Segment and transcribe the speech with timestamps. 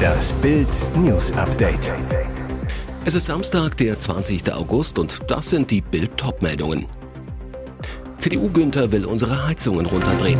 [0.00, 1.92] Das Bild News Update.
[3.04, 4.52] Es ist Samstag, der 20.
[4.52, 6.10] August und das sind die Bild
[6.40, 6.86] meldungen
[8.20, 10.38] CDU Günther will unsere Heizungen runterdrehen.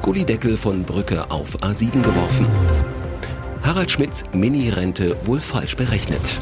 [0.00, 2.46] Gullideckel von Brücke auf A7 geworfen.
[3.62, 6.40] Harald Schmidts Mini-Rente wohl falsch berechnet.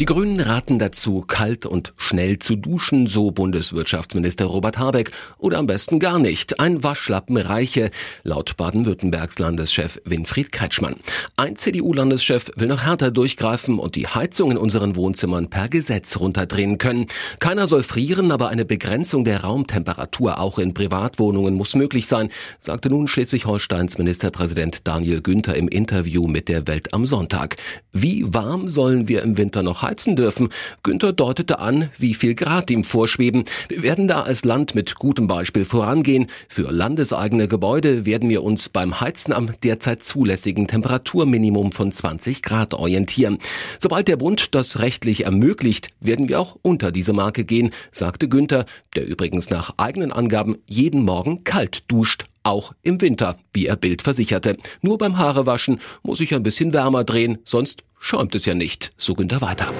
[0.00, 5.66] Die Grünen raten dazu, kalt und schnell zu duschen, so Bundeswirtschaftsminister Robert Habeck, oder am
[5.66, 6.58] besten gar nicht.
[6.58, 7.90] Ein Waschlappen reiche,
[8.22, 10.96] laut Baden-Württembergs Landeschef Winfried Kretschmann.
[11.36, 16.78] Ein CDU-Landeschef will noch härter durchgreifen und die Heizung in unseren Wohnzimmern per Gesetz runterdrehen
[16.78, 17.04] können.
[17.38, 22.30] Keiner soll frieren, aber eine Begrenzung der Raumtemperatur auch in Privatwohnungen muss möglich sein,
[22.62, 27.56] sagte nun Schleswig-Holsteins Ministerpräsident Daniel Günther im Interview mit der Welt am Sonntag.
[27.92, 30.50] Wie warm sollen wir im Winter noch heizen dürfen.
[30.82, 33.44] Günther deutete an, wie viel Grad ihm vorschweben.
[33.68, 36.28] Wir werden da als Land mit gutem Beispiel vorangehen.
[36.48, 42.74] Für landeseigene Gebäude werden wir uns beim Heizen am derzeit zulässigen Temperaturminimum von 20 Grad
[42.74, 43.38] orientieren.
[43.78, 48.64] Sobald der Bund das rechtlich ermöglicht, werden wir auch unter diese Marke gehen, sagte Günther,
[48.94, 54.02] der übrigens nach eigenen Angaben jeden Morgen kalt duscht auch im Winter, wie er Bild
[54.02, 54.56] versicherte.
[54.80, 59.14] Nur beim Haarewaschen muss ich ein bisschen wärmer drehen, sonst schäumt es ja nicht, so
[59.14, 59.72] Günther weiter.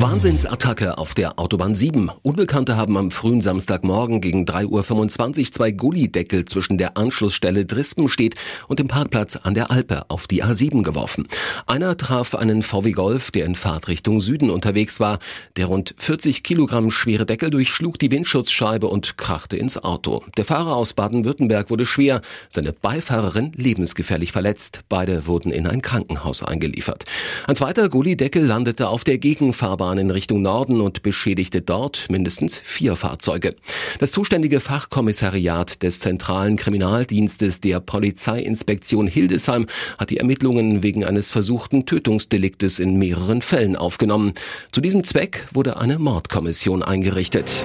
[0.00, 2.08] Wahnsinnsattacke auf der Autobahn 7.
[2.22, 8.36] Unbekannte haben am frühen Samstagmorgen gegen 3.25 Uhr zwei Gullideckel zwischen der Anschlussstelle Drispenstedt
[8.68, 11.26] und dem Parkplatz an der Alpe auf die A7 geworfen.
[11.66, 15.18] Einer traf einen VW Golf, der in Fahrtrichtung Süden unterwegs war.
[15.56, 20.22] Der rund 40 Kilogramm schwere Deckel durchschlug die Windschutzscheibe und krachte ins Auto.
[20.36, 24.82] Der Fahrer aus Baden-Württemberg wurde schwer, seine Beifahrerin lebensgefährlich verletzt.
[24.88, 27.04] Beide wurden in ein Krankenhaus eingeliefert.
[27.48, 32.94] Ein zweiter Gullideckel landete auf der Gegenfahrbahn in Richtung Norden und beschädigte dort mindestens vier
[32.94, 33.56] Fahrzeuge.
[33.98, 39.66] Das zuständige Fachkommissariat des Zentralen Kriminaldienstes der Polizeiinspektion Hildesheim
[39.98, 44.34] hat die Ermittlungen wegen eines versuchten Tötungsdeliktes in mehreren Fällen aufgenommen.
[44.70, 47.64] Zu diesem Zweck wurde eine Mordkommission eingerichtet.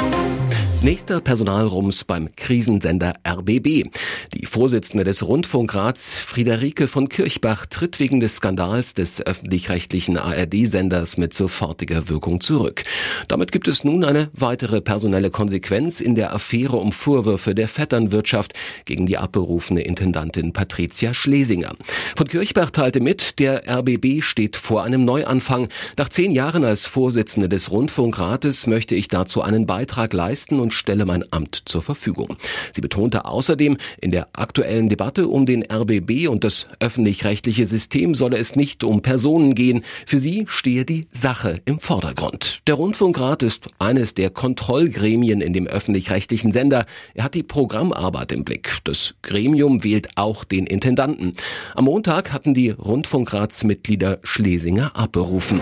[0.83, 3.85] Nächster Personalrums beim Krisensender RBB.
[4.33, 11.33] Die Vorsitzende des Rundfunkrats, Friederike von Kirchbach, tritt wegen des Skandals des öffentlich-rechtlichen ARD-Senders mit
[11.33, 12.83] sofortiger Wirkung zurück.
[13.29, 18.51] Damit gibt es nun eine weitere personelle Konsequenz in der Affäre um Vorwürfe der Vetternwirtschaft
[18.83, 21.71] gegen die abberufene Intendantin Patricia Schlesinger.
[22.17, 25.69] Von Kirchbach teilte mit, der RBB steht vor einem Neuanfang.
[25.95, 31.05] Nach zehn Jahren als Vorsitzende des Rundfunkrates möchte ich dazu einen Beitrag leisten und stelle
[31.05, 32.37] mein Amt zur Verfügung.
[32.73, 38.37] Sie betonte außerdem, in der aktuellen Debatte um den RBB und das öffentlich-rechtliche System solle
[38.37, 39.83] es nicht um Personen gehen.
[40.05, 42.61] Für sie stehe die Sache im Vordergrund.
[42.67, 46.85] Der Rundfunkrat ist eines der Kontrollgremien in dem öffentlich-rechtlichen Sender.
[47.13, 48.77] Er hat die Programmarbeit im Blick.
[48.83, 51.33] Das Gremium wählt auch den Intendanten.
[51.75, 55.61] Am Montag hatten die Rundfunkratsmitglieder Schlesinger abberufen.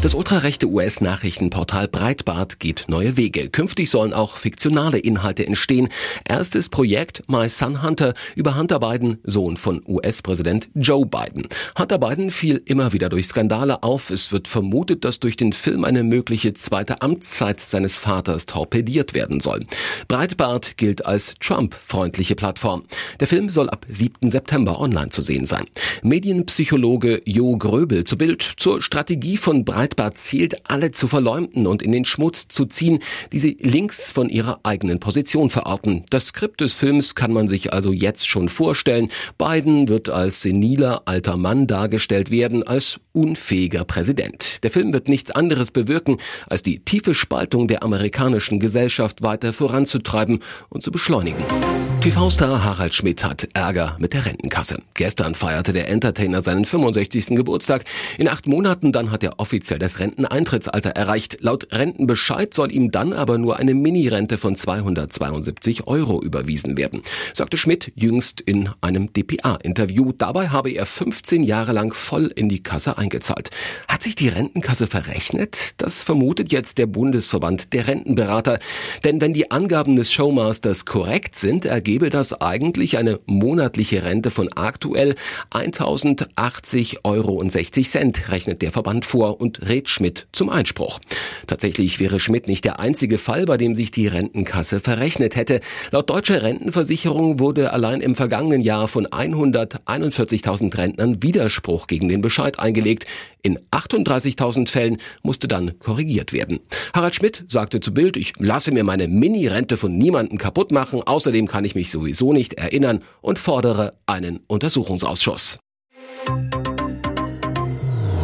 [0.00, 3.48] Das ultrarechte US-Nachrichtenportal Breitbart geht neue Wege.
[3.48, 5.88] Künftig sollen auch fiktionale Inhalte entstehen.
[6.24, 11.48] Erstes Projekt My Son Hunter über Hunter Biden, Sohn von US-Präsident Joe Biden.
[11.76, 14.10] Hunter Biden fiel immer wieder durch Skandale auf.
[14.10, 19.40] Es wird vermutet, dass durch den Film eine mögliche zweite Amtszeit seines Vaters torpediert werden
[19.40, 19.66] soll.
[20.06, 22.84] Breitbart gilt als Trump-freundliche Plattform.
[23.18, 24.30] Der Film soll ab 7.
[24.30, 25.66] September online zu sehen sein.
[26.04, 31.80] Medienpsychologe Jo Gröbel zu Bild zur Strategie von Breitbart Breitbart zielt, alle zu verleumden und
[31.80, 32.98] in den Schmutz zu ziehen,
[33.32, 36.04] die sie links von ihrer eigenen Position verorten.
[36.10, 39.08] Das Skript des Films kann man sich also jetzt schon vorstellen.
[39.38, 44.62] Biden wird als seniler alter Mann dargestellt werden, als unfähiger Präsident.
[44.62, 50.40] Der Film wird nichts anderes bewirken, als die tiefe Spaltung der amerikanischen Gesellschaft weiter voranzutreiben
[50.68, 51.42] und zu beschleunigen.
[52.00, 54.80] TV-Star Harald Schmidt hat Ärger mit der Rentenkasse.
[54.94, 57.30] Gestern feierte der Entertainer seinen 65.
[57.30, 57.84] Geburtstag.
[58.18, 61.38] In acht Monaten dann hat er offiziell das Renteneintrittsalter erreicht.
[61.40, 67.02] Laut Rentenbescheid soll ihm dann aber nur eine Minirente von 272 Euro überwiesen werden,
[67.34, 70.12] sagte Schmidt jüngst in einem DPA-Interview.
[70.16, 73.50] Dabei habe er 15 Jahre lang voll in die Kasse eingezahlt.
[73.86, 75.80] Hat sich die Rentenkasse verrechnet?
[75.80, 78.58] Das vermutet jetzt der Bundesverband der Rentenberater.
[79.04, 84.48] Denn wenn die Angaben des Showmasters korrekt sind, ergebe das eigentlich eine monatliche Rente von
[84.54, 85.14] aktuell
[85.50, 91.00] 1080 Euro und 60 Cent, rechnet der Verband vor und rät Schmidt zum Einspruch.
[91.46, 95.60] Tatsächlich wäre Schmidt nicht der einzige Fall, bei dem sich die Rentenkasse verrechnet hätte.
[95.90, 102.58] Laut deutscher Rentenversicherung wurde allein im vergangenen Jahr von 141.000 Rentnern Widerspruch gegen den Bescheid
[102.58, 103.06] eingelegt.
[103.42, 106.60] In 38.000 Fällen musste dann korrigiert werden.
[106.94, 111.02] Harald Schmidt sagte zu Bild, ich lasse mir meine Mini-Rente von niemandem kaputt machen.
[111.02, 115.58] Außerdem kann ich mich sowieso nicht erinnern und fordere einen Untersuchungsausschuss.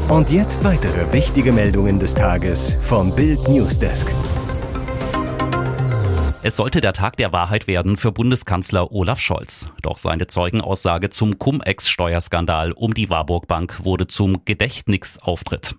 [0.09, 4.07] Und jetzt weitere wichtige Meldungen des Tages vom Bild Newsdesk.
[6.43, 9.71] Es sollte der Tag der Wahrheit werden für Bundeskanzler Olaf Scholz.
[9.81, 15.77] Doch seine Zeugenaussage zum Cum-Ex-Steuerskandal um die Warburg Bank wurde zum Gedächtnisauftritt.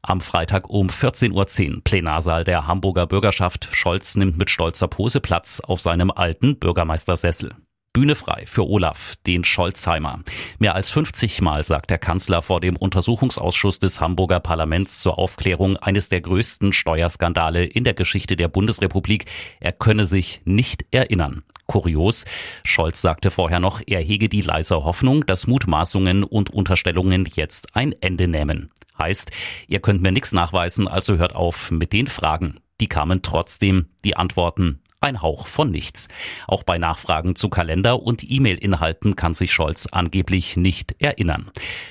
[0.00, 3.68] Am Freitag um 14.10 Uhr Plenarsaal der Hamburger Bürgerschaft.
[3.72, 7.50] Scholz nimmt mit stolzer Pose Platz auf seinem alten Bürgermeistersessel.
[7.96, 10.20] Bühne frei für Olaf, den Scholzheimer.
[10.58, 15.78] Mehr als 50 Mal sagt der Kanzler vor dem Untersuchungsausschuss des Hamburger Parlaments zur Aufklärung
[15.78, 19.24] eines der größten Steuerskandale in der Geschichte der Bundesrepublik,
[19.60, 21.42] er könne sich nicht erinnern.
[21.64, 22.26] Kurios.
[22.64, 27.94] Scholz sagte vorher noch, er hege die leise Hoffnung, dass Mutmaßungen und Unterstellungen jetzt ein
[28.02, 28.70] Ende nehmen.
[28.98, 29.30] Heißt,
[29.68, 32.60] ihr könnt mir nichts nachweisen, also hört auf mit den Fragen.
[32.78, 36.08] Die kamen trotzdem, die Antworten ein Hauch von nichts.
[36.46, 41.50] Auch bei Nachfragen zu Kalender und E-Mail-Inhalten kann sich Scholz angeblich nicht erinnern.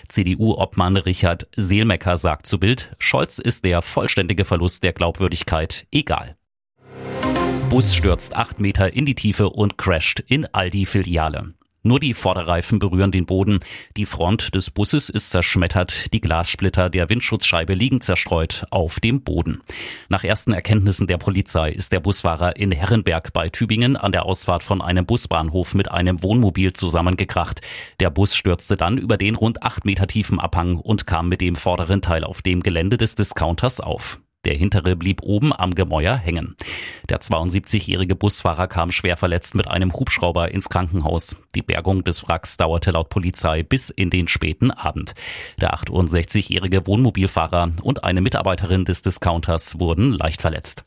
[0.09, 6.35] CDU-Obmann Richard Seelmecker sagt zu Bild, Scholz ist der vollständige Verlust der Glaubwürdigkeit egal.
[7.69, 11.55] Bus stürzt acht Meter in die Tiefe und crasht in Aldi-Filiale.
[11.85, 13.59] Nur die Vorderreifen berühren den Boden.
[13.95, 16.11] Die Front des Busses ist zerschmettert.
[16.13, 19.61] Die Glassplitter der Windschutzscheibe liegen zerstreut auf dem Boden.
[20.09, 24.63] Nach ersten Erkenntnissen der Polizei ist der Busfahrer in Herrenberg bei Tübingen an der Ausfahrt
[24.63, 27.61] von einem Busbahnhof mit einem Wohnmobil zusammengekracht.
[27.99, 31.55] Der Bus stürzte dann über den rund acht Meter tiefen Abhang und kam mit dem
[31.55, 34.21] vorderen Teil auf dem Gelände des Discounters auf.
[34.45, 36.55] Der hintere blieb oben am Gemäuer hängen.
[37.09, 41.35] Der 72-jährige Busfahrer kam schwer verletzt mit einem Hubschrauber ins Krankenhaus.
[41.55, 45.13] Die Bergung des Wracks dauerte laut Polizei bis in den späten Abend.
[45.59, 50.85] Der 68-jährige Wohnmobilfahrer und eine Mitarbeiterin des Discounters wurden leicht verletzt.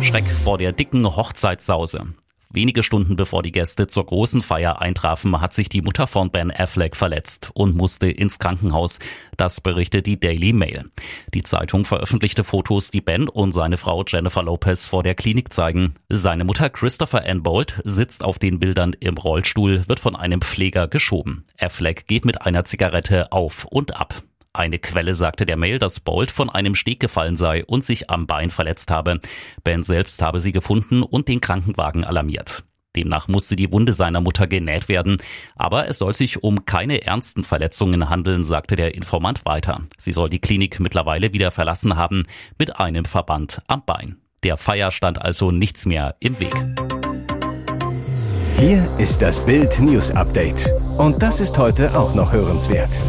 [0.00, 2.14] Schreck vor der dicken Hochzeitssause.
[2.54, 6.50] Wenige Stunden bevor die Gäste zur großen Feier eintrafen, hat sich die Mutter von Ben
[6.50, 8.98] Affleck verletzt und musste ins Krankenhaus.
[9.38, 10.90] Das berichtet die Daily Mail.
[11.32, 15.94] Die Zeitung veröffentlichte Fotos, die Ben und seine Frau Jennifer Lopez vor der Klinik zeigen.
[16.10, 20.88] Seine Mutter Christopher Ann Bolt sitzt auf den Bildern im Rollstuhl, wird von einem Pfleger
[20.88, 21.46] geschoben.
[21.58, 24.22] Affleck geht mit einer Zigarette auf und ab.
[24.54, 28.26] Eine Quelle sagte der Mail, dass Bolt von einem Steg gefallen sei und sich am
[28.26, 29.18] Bein verletzt habe.
[29.64, 32.64] Ben selbst habe sie gefunden und den Krankenwagen alarmiert.
[32.94, 35.16] Demnach musste die Wunde seiner Mutter genäht werden.
[35.56, 39.80] Aber es soll sich um keine ernsten Verletzungen handeln, sagte der Informant weiter.
[39.96, 42.24] Sie soll die Klinik mittlerweile wieder verlassen haben
[42.58, 44.18] mit einem Verband am Bein.
[44.42, 46.54] Der Feier stand also nichts mehr im Weg.
[48.58, 50.70] Hier ist das Bild News Update.
[50.98, 53.00] Und das ist heute auch noch hörenswert.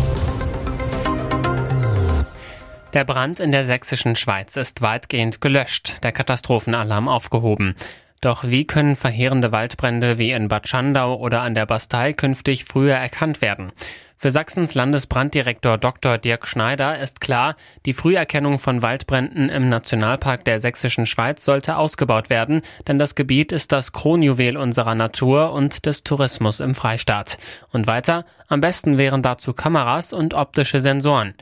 [2.94, 7.76] Der Brand in der sächsischen Schweiz ist weitgehend gelöscht, der Katastrophenalarm aufgehoben.
[8.22, 12.94] Doch wie können verheerende Waldbrände wie in Bad Schandau oder an der Bastei künftig früher
[12.94, 13.72] erkannt werden?
[14.16, 16.20] Für Sachsens Landesbranddirektor Dr.
[16.20, 17.56] Dirk Schneider ist klar,
[17.86, 23.52] die Früherkennung von Waldbränden im Nationalpark der Sächsischen Schweiz sollte ausgebaut werden, denn das Gebiet
[23.52, 27.40] ist das Kronjuwel unserer Natur und des Tourismus im Freistaat.
[27.72, 31.34] Und weiter, am besten wären dazu Kameras und optische Sensoren.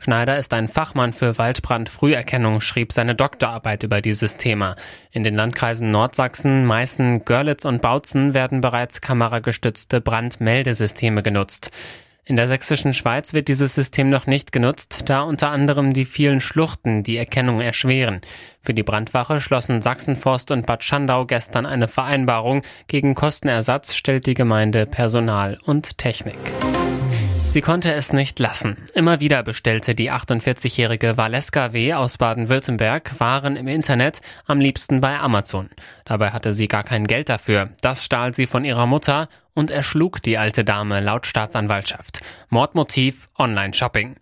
[0.00, 4.76] Schneider ist ein Fachmann für Waldbrandfrüherkennung, schrieb seine Doktorarbeit über dieses Thema.
[5.10, 11.72] In den Landkreisen Nordsachsen, Meißen, Görlitz und Bautzen werden bereits kameragestützte Brandmeldesysteme genutzt.
[12.24, 16.40] In der sächsischen Schweiz wird dieses System noch nicht genutzt, da unter anderem die vielen
[16.40, 18.20] Schluchten die Erkennung erschweren.
[18.60, 22.62] Für die Brandwache schlossen Sachsenforst und Bad Schandau gestern eine Vereinbarung.
[22.86, 26.36] Gegen Kostenersatz stellt die Gemeinde Personal und Technik.
[27.50, 28.76] Sie konnte es nicht lassen.
[28.94, 31.94] Immer wieder bestellte die 48-jährige Valeska W.
[31.94, 35.70] aus Baden-Württemberg Waren im Internet, am liebsten bei Amazon.
[36.04, 37.70] Dabei hatte sie gar kein Geld dafür.
[37.80, 42.20] Das stahl sie von ihrer Mutter und erschlug die alte Dame laut Staatsanwaltschaft.
[42.50, 44.16] Mordmotiv Online-Shopping.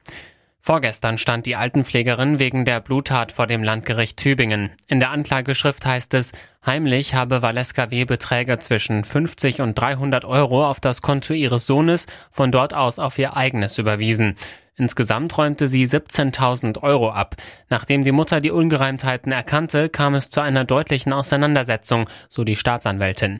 [0.66, 4.70] Vorgestern stand die Altenpflegerin wegen der Bluttat vor dem Landgericht Tübingen.
[4.88, 6.32] In der Anklageschrift heißt es,
[6.66, 8.04] heimlich habe Valeska W.
[8.04, 13.16] Beträge zwischen 50 und 300 Euro auf das Konto ihres Sohnes von dort aus auf
[13.16, 14.34] ihr eigenes überwiesen.
[14.74, 17.36] Insgesamt räumte sie 17.000 Euro ab.
[17.68, 23.38] Nachdem die Mutter die Ungereimtheiten erkannte, kam es zu einer deutlichen Auseinandersetzung, so die Staatsanwältin.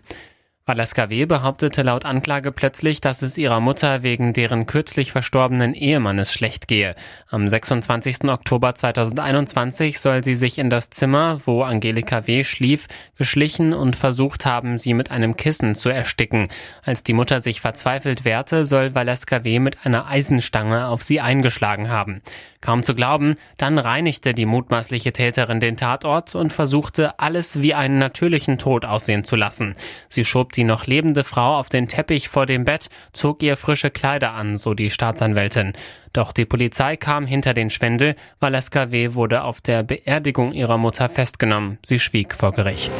[0.68, 1.26] Valeska W.
[1.26, 6.96] behauptete laut Anklage plötzlich, dass es ihrer Mutter wegen deren kürzlich verstorbenen Ehemannes schlecht gehe.
[7.28, 8.24] Am 26.
[8.24, 12.42] Oktober 2021 soll sie sich in das Zimmer, wo Angelika W.
[12.42, 16.48] schlief, geschlichen und versucht haben, sie mit einem Kissen zu ersticken.
[16.82, 19.60] Als die Mutter sich verzweifelt wehrte, soll Valeska W.
[19.60, 22.22] mit einer Eisenstange auf sie eingeschlagen haben.
[22.60, 27.98] Kaum zu glauben, dann reinigte die mutmaßliche Täterin den Tatort und versuchte, alles wie einen
[27.98, 29.76] natürlichen Tod aussehen zu lassen.
[30.08, 33.90] Sie schob die noch lebende Frau auf den Teppich vor dem Bett, zog ihr frische
[33.90, 35.74] Kleider an, so die Staatsanwältin.
[36.12, 39.14] Doch die Polizei kam hinter den Schwindel, Valeska W.
[39.14, 41.78] wurde auf der Beerdigung ihrer Mutter festgenommen.
[41.84, 42.92] Sie schwieg vor Gericht.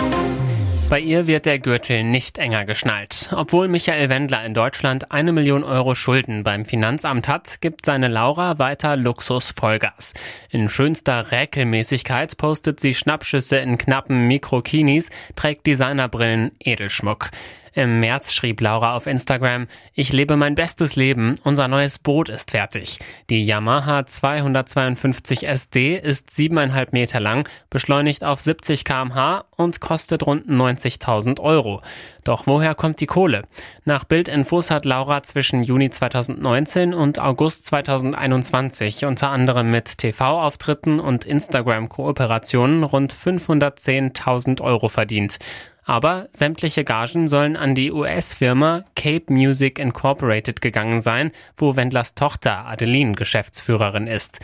[0.89, 3.31] Bei ihr wird der Gürtel nicht enger geschnallt.
[3.35, 8.61] Obwohl Michael Wendler in Deutschland eine Million Euro Schulden beim Finanzamt hat, gibt seine Laura
[8.61, 10.15] weiter Luxus Vollgas.
[10.49, 17.31] In schönster Räkelmäßigkeit postet sie Schnappschüsse in knappen Mikrokinis, trägt Designerbrillen, Edelschmuck.
[17.77, 22.53] Im März schrieb Laura auf Instagram, ich lebe mein bestes Leben, unser neues Boot ist
[22.53, 22.99] fertig.
[23.29, 30.49] Die Yamaha 252 SD ist siebeneinhalb Meter lang, beschleunigt auf 70 kmh und kostet rund
[30.49, 31.83] 90.000 Euro.
[32.25, 33.43] Doch woher kommt die Kohle?
[33.85, 41.27] Nach Bildinfos hat Laura zwischen Juni 2019 und August 2021 unter anderem mit TV-Auftritten und
[41.27, 45.39] Instagram-Kooperationen rund 510.000 Euro verdient.
[45.87, 52.67] Aber sämtliche Gagen sollen an die US-Firma Cape Music Incorporated gegangen sein, wo Wendlers Tochter
[52.67, 54.41] Adeline Geschäftsführerin ist.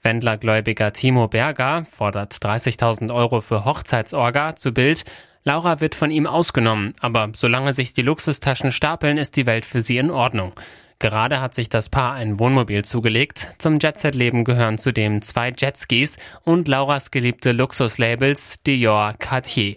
[0.00, 5.04] Wendlergläubiger Timo Berger fordert 30.000 Euro für Hochzeitsorga zu Bild.
[5.44, 9.82] Laura wird von ihm ausgenommen, aber solange sich die Luxustaschen stapeln, ist die Welt für
[9.82, 10.54] sie in Ordnung.
[10.98, 13.48] Gerade hat sich das Paar ein Wohnmobil zugelegt.
[13.58, 19.76] Zum Jetset-Leben gehören zudem zwei Jetskis und Lauras geliebte Luxuslabels Dior Cartier.